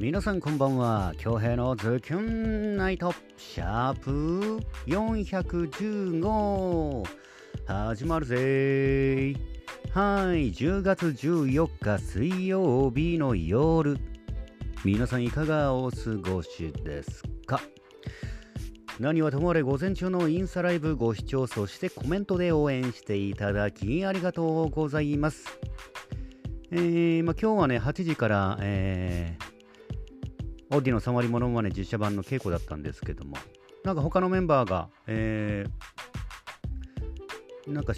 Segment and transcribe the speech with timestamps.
[0.00, 1.12] 皆さんこんばんは。
[1.18, 3.12] 京平のズキュンナイト。
[3.36, 7.06] シャープ415
[7.66, 9.34] 始まるぜ
[9.92, 13.98] はい10月14日水曜日の夜。
[14.86, 17.60] 皆さんいかがお過ごしですか？
[18.98, 25.44] 何はともあれ午前中のインスタライブご視聴そしてコメントで応援していただきありがとうございます。
[26.70, 29.49] えーまあ、今日はね8時から、えー
[30.70, 33.36] オーディの3割ものまね実写版の稽古だったんですけども、
[33.84, 37.92] なんか他のメンバーが、えー、なんか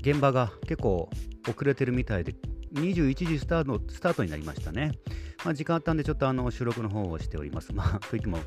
[0.00, 1.08] 現場が結構
[1.48, 2.34] 遅れてるみたいで、
[2.74, 4.92] 21時スタートスタートになりましたね。
[5.44, 7.72] まあ、時間あったんで、ちょっとあの収録の方をしております。
[7.72, 8.38] まあ、といっても、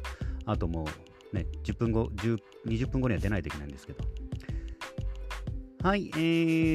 [0.45, 0.85] あとも
[1.33, 2.37] うね、10分後、10
[2.67, 4.03] 20分後には出ないといけないんですけど。
[5.83, 6.19] はい、え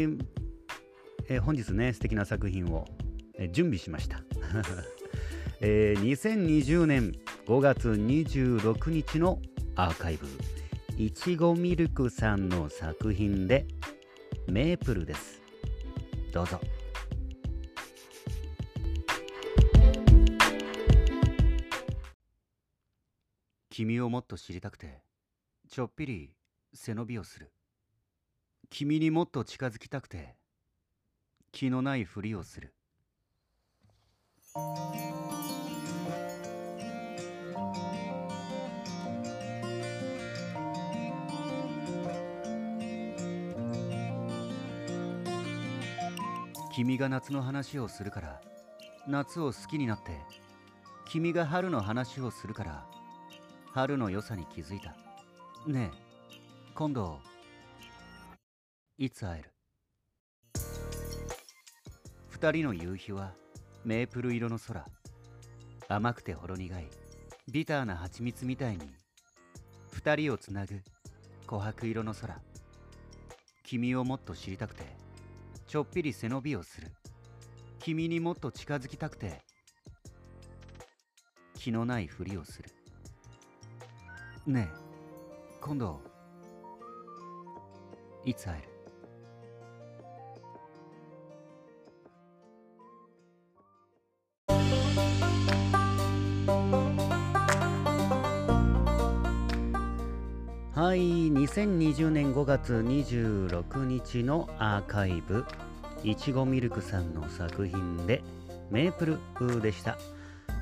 [0.06, 0.18] ー
[1.28, 2.84] えー、本日ね、素敵な作品を、
[3.34, 4.22] え、準備しました。
[5.62, 7.12] えー、2020年
[7.46, 9.42] 5月26日の
[9.76, 10.26] アーカイブ。
[10.96, 13.66] いちごミルクさんの作品で
[14.48, 15.42] メープルです。
[16.32, 16.58] どうぞ。
[23.68, 25.02] 君をもっと知りたくて
[25.68, 26.32] ちょっぴり
[26.72, 27.52] 背伸びをする。
[28.70, 30.36] 君にもっと近づきたくて
[31.52, 32.72] 気のないふりをする。
[46.80, 48.40] 君が夏の話をするから
[49.06, 50.12] 夏を好きになって
[51.04, 52.86] 君が春の話をするから
[53.74, 54.96] 春の良さに気づいた。
[55.66, 55.96] ねえ
[56.74, 57.20] 今度
[58.96, 59.50] いつ会える？
[62.30, 63.34] 二人の夕日は
[63.84, 64.86] メープル色の空。
[65.86, 66.88] 甘くてほろ苦い
[67.52, 68.90] ビターな蜂蜜みたいに
[69.92, 70.80] 二人をつなぐ
[71.46, 72.40] 琥珀色の空。
[73.64, 74.98] 君をもっと知りたくて。
[75.70, 76.88] ちょっぴり背伸びをする。
[77.78, 79.40] 君にもっと近づきたくて。
[81.54, 82.70] 気のないふりをする。
[84.48, 84.74] ねえ
[85.60, 86.00] 今度
[88.24, 88.69] いつ会える？
[100.72, 101.00] はい
[101.32, 105.44] 2020年5月26日のアーカイブ。
[106.04, 108.22] いちごミルクさんの作品で
[108.70, 109.98] メープルでした。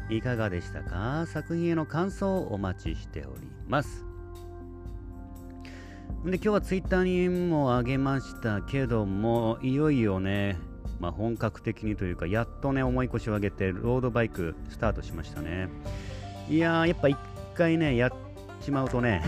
[0.08, 1.26] いかがでしたか？
[1.26, 4.02] 作品への感想をお待ちしております。
[6.24, 10.56] で今日はツイッターにもあげましたけどもいよいよね、
[11.00, 15.68] まあ、本格的にというかやっとね重い腰を上げてロードバイクスタートしましたね。
[16.48, 17.18] いやーやっぱ一
[17.54, 18.12] 回ねやっ
[18.62, 19.22] ちまうとね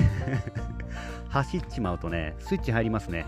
[1.31, 3.27] 走っちまうとね、スイッチ入りますね。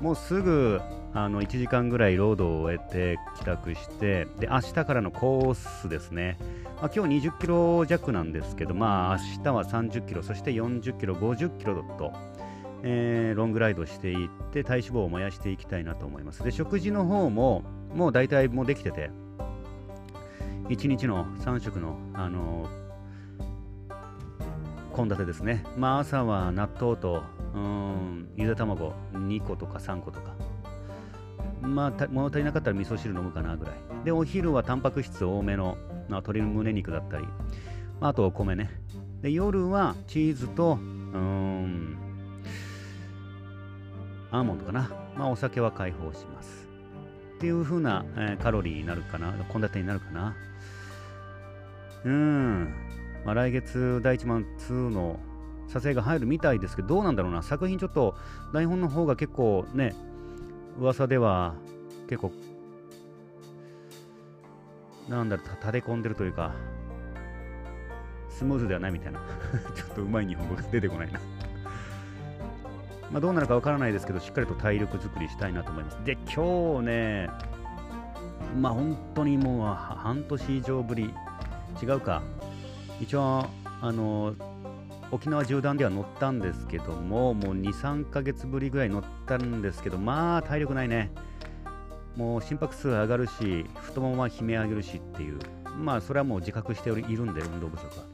[0.00, 0.80] もうすぐ
[1.14, 6.38] あの1時間ぐらいロードを終えて帰宅して、で明日からのコースですね。
[6.80, 12.12] まあ、今日20キロ弱なんですけど、まあ明日は30キロ、そして40キロ、50キロと、
[12.82, 16.42] えー、ロングライドしていって体脂肪を燃やしていきたいなと思います。
[16.42, 17.62] で、食事の方も
[17.94, 19.10] もう大体もうできてて、
[20.68, 22.81] 1日の3食の、あのー
[24.94, 25.64] 献立ですね。
[25.76, 27.22] まあ朝は納豆と
[27.54, 30.34] うんゆで卵2個とか3個とか。
[31.60, 33.74] まあ物足りなかったら味噌汁飲むかなぐらい。
[34.04, 35.76] で、お昼はタンパク質多めの、
[36.08, 37.24] まあ、鶏の胸肉だったり、
[38.00, 38.70] まあ、あとお米ね。
[39.22, 41.96] で、夜はチーズと、うん、
[44.30, 44.90] アーモンドかな。
[45.16, 46.68] まあお酒は解放します。
[47.36, 50.34] っていう風な、えー、カロリーになるかな、献立になるかな。
[52.04, 52.74] うん。
[53.24, 55.18] まあ、来月第1マン2の
[55.68, 58.14] 撮影が入るみたいですけど、どうなんだろうな、作品ちょっと
[58.52, 59.94] 台本の方が結構ね、
[60.78, 61.54] 噂では
[62.08, 62.32] 結構、
[65.08, 66.52] なんだろう、立て込んでるというか、
[68.28, 69.20] スムーズではないみたいな、
[69.74, 71.20] ちょっとうまい日本語が出てこないな。
[73.12, 75.98] まあどうなるかわからないですけど、しっかりと体力作りしたいなと思います。
[76.04, 77.30] で、今日ね、
[78.58, 81.14] まあ本当にもう半年以上ぶり、
[81.82, 82.22] 違うか、
[83.02, 83.50] 一応
[83.80, 84.34] あの
[85.10, 91.10] 沖縄縦断では乗ったんですけどももう23ヶ月ぶりぐらい乗ったんですけどまあ体力ないね。
[92.16, 95.38] もう心拍数上がるし太ももは悲鳴上げるしっていう。
[95.78, 98.04] まあそれはもう自覚しているんで運動不足は。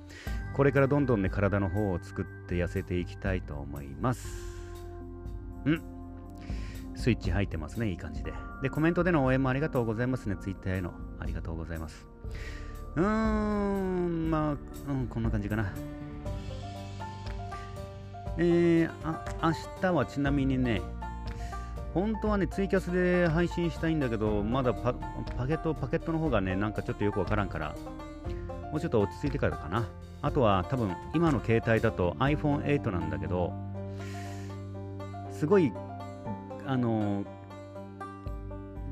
[0.56, 4.26] これからどんどんね体の方を作って痩せていきたいと思います。
[5.68, 5.82] ん。
[6.96, 8.32] スイッチ入ってますねいい感じで。
[8.62, 10.36] でコメントでの応援もありがとうございますね。
[10.36, 12.06] ツイッターへのありがとうございます。
[12.98, 15.72] うーん、まあ、うん、こんな感じかな。
[18.36, 20.82] えー、あ、明日はちなみにね、
[21.94, 27.76] 本当はね、ツイキャスで配信したいんだけど、まだパパケット、パケットの方がね、なんかちょっとよくわからんから、
[28.72, 29.86] もうちょっと落ち着いてからかな。
[30.20, 33.52] あとは多分、今の携帯だと iPhone8 なんだけど、
[35.30, 35.72] すごい、
[36.66, 37.24] あの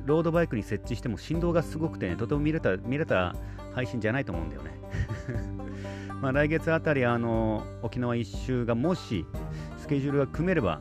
[0.04, 3.34] ロードバイクに設置しても振動がすごくてね、とても見れた見れた
[3.76, 4.70] 配信じゃないと思うんだよね。
[6.22, 9.26] ま来月あたり、あの沖縄一周がもし
[9.76, 10.80] スケジュールが組めれば、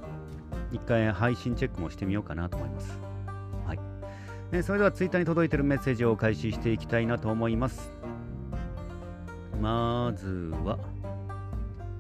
[0.72, 2.98] 一回配信チェックもしてみようかなと思います。
[3.68, 3.80] はい。
[4.54, 7.94] えそれではツイッターに届いているメッセージを開始していきたいなと思います。
[9.62, 10.80] まずは、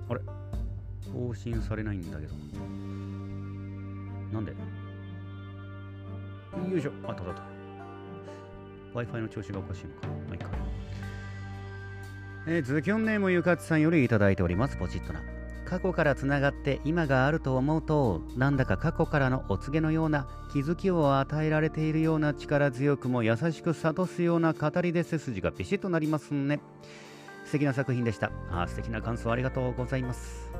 [0.07, 0.21] あれ？
[1.11, 2.33] 更新されないんだけど。
[4.31, 4.53] なんで？
[6.71, 6.91] よいしょ。
[7.05, 7.43] あったあった。
[8.97, 10.07] Wi-Fi の調子がおかしいのか。
[10.07, 10.54] まあいいか。
[12.47, 14.77] えー、ズキョンネームゆかつさんよりいただいております。
[14.77, 15.21] ポチッとな。
[15.65, 26.59] 過去からつながって今があると思うと、なんだか過去からのお告げのような気づきを与えられているような力強くも優しく諭すような語りで背筋がビシッとなりますね。
[27.45, 28.31] 素敵な作品でした。
[28.51, 30.51] あ素敵な感想ありがとうございます。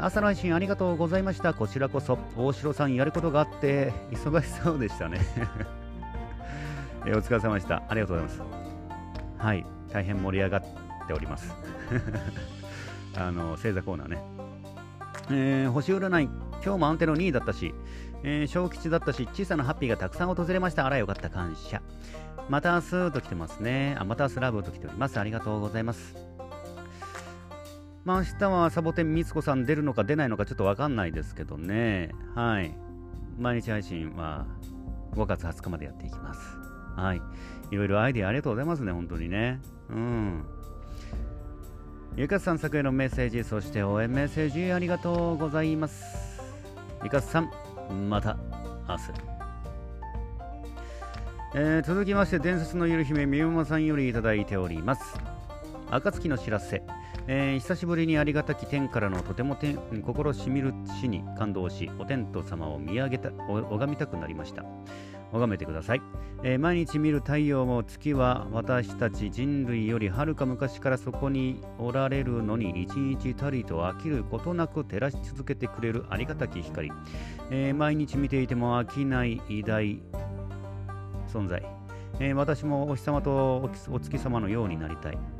[0.00, 1.52] 朝の配信ありがとうございました。
[1.52, 5.18] こちらこそ、大城さんやることがあって、忙しそうでしたね
[7.04, 7.12] え。
[7.12, 7.82] お疲れ様でした。
[7.88, 8.56] ありがとうございます。
[9.38, 10.62] はい、大変盛り上がっ
[11.06, 11.54] ております。
[13.16, 14.22] あの、星座コーナーね。
[15.30, 16.24] えー、星占い、
[16.62, 17.74] 今日も安定の2位だったし、
[18.22, 20.84] えー、小吉だったし、小さなハッピーがたくさん訪れました。
[20.84, 21.80] あら、よかった、感謝。
[22.50, 23.96] また明日と来てますね。
[23.98, 25.18] あ、また明日ラブと来ております。
[25.18, 26.14] ありがとうございます。
[28.04, 32.10] まあ、明日はサボテンみつこさん出るのか出ないのかちょっとわかんないですけどね。
[32.34, 32.74] はい。
[33.38, 34.44] 毎日配信は
[35.14, 36.40] 5月20日までやっていきます。
[36.96, 37.22] はい。
[37.70, 39.60] いろいろアイディアありがとうございますね、本当にね。
[39.90, 40.44] うん。
[42.16, 46.40] ゆかすさん作へのメッセージ、そして応援メッセージありがとうございます。
[47.04, 47.50] ゆかすさん、
[48.08, 48.36] また
[48.88, 49.02] 明日。
[51.54, 55.18] えー、続きまして、伝説のゆる姫、みゆまさんよりいただいております。
[55.90, 56.82] 暁の知らせ。
[57.28, 64.64] えー、久しぶりにありがたき天からのとても天心しみる死に感動し、お天道様を見上げた、拝みたくなりました。
[65.36, 66.02] 拝めてください、
[66.42, 76.90] えー、毎日見る太陽も月は私たち人類よりはるか昔からそこにおられるのに一日たりと飽きることなく照らし続けてくれるありがたき光、
[77.50, 80.00] えー、毎日見ていても飽きない偉大
[81.28, 81.62] 存在、
[82.20, 85.35] えー、私もお日様とお月様のようになりたい。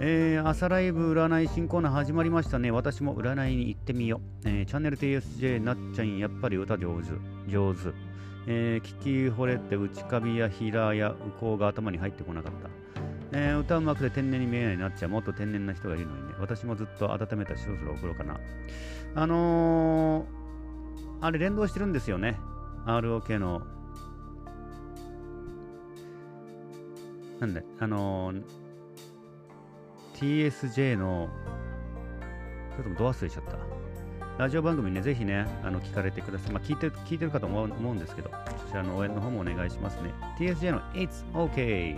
[0.00, 2.70] えー、朝ライブ占い新コーナー始まりましたね。
[2.70, 4.48] 私も占いに行ってみよう。
[4.48, 7.50] えー、チャンネル TSJ なっちゃん、やっぱり歌上手。
[7.50, 7.90] 上手。
[8.46, 13.36] えー、聞き惚れて内カビやヒラやウコウが頭に入ってこなかった。
[13.36, 15.08] えー、歌うまくて天然に見えないなっちゃう。
[15.08, 16.34] もっと天然な人がいるのにね。
[16.38, 18.38] 私もずっと温めたし、そろそろ送ろうかな。
[19.16, 20.26] あのー、
[21.22, 22.38] あれ連動してるんですよね。
[22.86, 23.62] ROK の。
[27.40, 28.67] なんで、あのー
[30.18, 31.28] TSJ の、
[32.76, 33.56] ちょっとド忘れちゃった。
[34.36, 36.52] ラジオ番組ね、ぜひね、あの聞かれてください。
[36.52, 38.30] まあ、聞いて聞いてるかと思うんですけど、
[38.64, 40.12] そちらの応援の方もお願いしますね。
[40.36, 41.96] TSJ の It's OK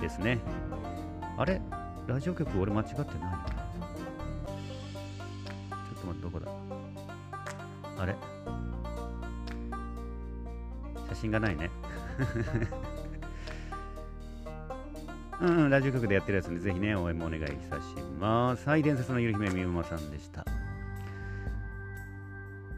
[0.00, 0.38] ですね。
[1.36, 1.60] あれ？
[2.06, 3.08] ラジオ局俺間違ってない？
[3.08, 6.52] ちょっと待って、どこだ？
[8.00, 8.14] あれ？
[11.08, 11.68] 写真がないね。
[15.40, 17.82] うん、ラジオ局でやってるやつで、ぜひね、応援もお願いいたし
[18.18, 18.68] ます。
[18.68, 20.44] はい、伝説のゆる姫みゆまさんでした。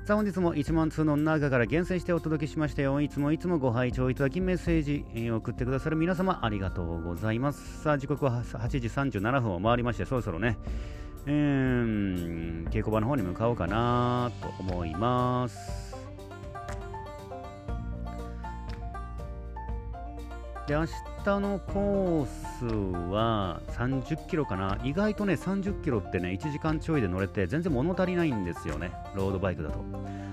[0.05, 3.01] さあ、本日も1万通の中から厳選してお届けしましたよ。
[3.01, 7.83] いつもいつもご拝聴いただき、メッセージ、え送ってくださる皆様、ありがとうございます。
[7.83, 10.59] さあ、時刻は8時37分を回りまして、そろそろね、
[11.27, 15.97] えー、稽古場の方に向かおうかなと思います。
[20.67, 20.93] で、明日
[21.25, 22.27] 下のコー
[22.59, 22.65] ス
[23.11, 24.79] は30キロかな。
[24.83, 28.93] 意外とね、30キロってね、1時間ちょいで乗れて、全然物足りないんですよね。
[29.15, 29.85] ロードバイクだと。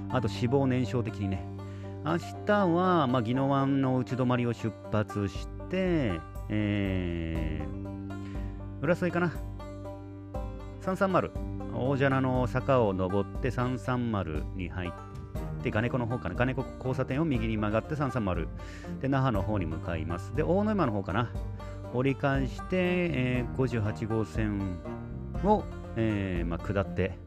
[0.10, 1.46] あと、脂肪燃焼的にね。
[2.06, 9.34] 明日は、まあ、宜野湾の内止まりを出発して、えー、浦添かな。
[10.82, 11.32] 330。
[11.76, 15.17] 大蛇名の坂を登って330に入って、
[15.64, 18.48] で、金子の方かな、金子交差点を右に曲がって330
[19.02, 20.36] で、那覇の方に向かいます。
[20.36, 21.32] で、大野山の方かな、
[21.94, 24.78] 折り返して、えー、58号線
[25.44, 25.64] を、
[25.96, 27.18] えーまあ、下って、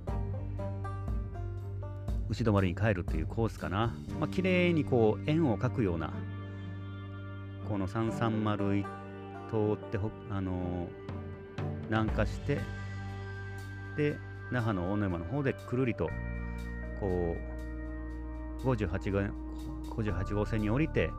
[2.29, 3.95] 牛止まりに帰るというコースかな。
[4.21, 6.13] まあ、綺麗にこう円を描くような
[7.69, 8.85] この330
[9.51, 9.99] 通って、
[10.31, 11.11] あのー
[11.91, 12.59] 南下して
[13.97, 14.17] で
[14.53, 16.09] 那覇の大野山の方でくるりと
[17.01, 17.50] こう
[18.65, 21.11] 58号 ,58 号線に降りて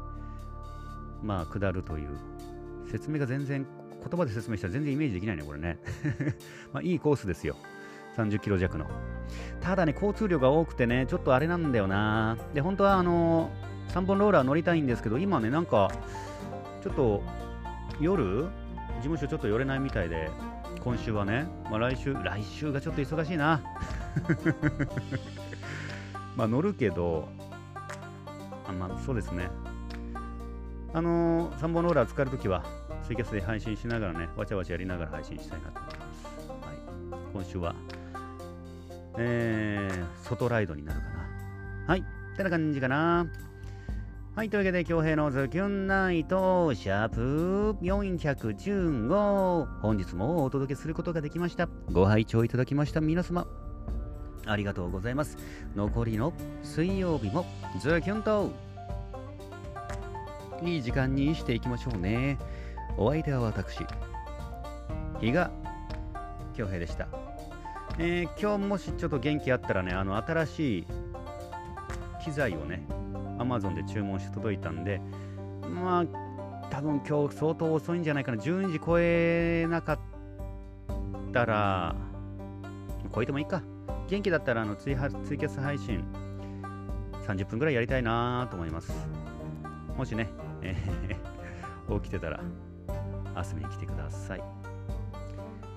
[1.24, 2.10] まあ下るという
[2.90, 3.66] 説明が全然
[4.02, 5.78] 言葉で説明したら全然イメージできないねこれね。
[6.74, 7.56] まあいいコースですよ。
[8.18, 8.86] 30キロ弱の。
[9.62, 12.38] ただね交通量が多くてねちょっとあれなんだよな。
[12.54, 13.52] で本当はあの
[13.90, 15.92] 3本ローラー乗りたいんですけど今ねなんか
[16.82, 17.22] ちょっと
[18.00, 18.48] 夜
[19.02, 20.30] 事務所ちょっと寄れないみたいで
[20.84, 23.62] 今週はね、まあ、来週来週がちょっと忙しいな。
[26.36, 27.28] まあ乗るけど
[28.68, 29.50] あまあそうですね。
[30.94, 32.66] あのー、3本ローラー使えるときは
[33.06, 36.28] ツイキャスで配信しながらねわちゃわちゃやりながら配信したいなと思います、
[37.14, 37.76] はい、今週は
[39.18, 41.12] えー、外ライドになるかな。
[41.88, 42.00] はい。
[42.00, 42.04] っ
[42.38, 43.28] てな感じかな。
[44.36, 51.68] はい、というわけで、京平のズキュンナイト、シャープ415、本日もお届けすることができました。
[51.92, 53.46] ご拝聴いただきました皆様、
[54.46, 55.38] ありがとうございます。
[55.76, 56.34] 残りの
[56.64, 57.46] 水曜日も
[57.80, 58.52] ズキュンと、
[60.64, 62.38] いい時間にしていきましょうね。
[62.98, 63.80] お相手は私、
[65.20, 65.52] 比嘉
[66.54, 67.08] 京平でした。
[67.98, 70.88] えー、今日もしちょっと元気あったらね、あの、新しい
[72.24, 72.84] 機材をね、
[73.38, 75.02] Amazon で注文して届いたんで、
[75.62, 76.06] まあ、
[76.70, 78.42] 多分今日相当遅いんじゃないかな。
[78.42, 80.00] 12時超えなかっ
[81.34, 81.96] たら、
[83.14, 83.62] 超えてもいいか。
[84.12, 86.04] 元気だったらあのツイツイキャス配信
[87.26, 88.92] 30分ぐらいやりたいなと思います。
[89.96, 90.28] もしね、
[90.62, 92.42] えー、起きてたら
[93.38, 94.40] 遊びに来てください。
[94.40, 94.44] で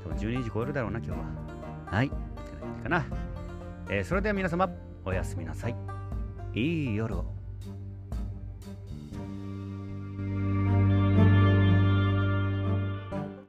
[0.08, 1.26] も12時超えるだろうな、今日は。
[1.86, 2.06] はい。
[2.08, 2.16] って
[2.54, 3.06] な感じかな。
[3.88, 4.68] えー、それでは皆様、
[5.04, 5.76] おやすみなさい。
[6.54, 7.33] いい夜を。